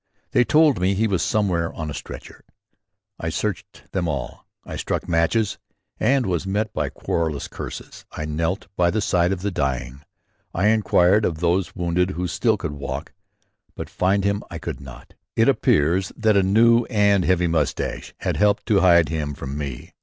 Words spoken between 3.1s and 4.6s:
I searched them all.